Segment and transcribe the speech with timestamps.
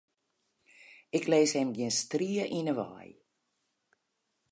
[1.17, 3.09] Ik lis him gjin strie yn 'e wei.